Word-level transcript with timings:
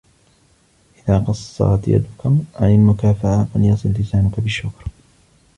إذا 1.03 1.19
قصرت 1.19 1.87
يدك 1.87 2.25
عن 2.25 2.45
المكافأة 2.61 3.47
فليصل 3.53 3.89
لسانك 3.89 4.39
بالشكر 4.39 4.85